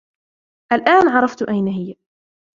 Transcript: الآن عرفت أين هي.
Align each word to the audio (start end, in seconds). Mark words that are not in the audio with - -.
الآن 0.71 1.09
عرفت 1.09 1.41
أين 1.43 1.67
هي. 1.67 1.95